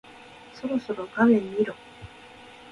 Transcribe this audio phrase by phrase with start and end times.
[0.55, 1.75] そろそろ画面見ろ。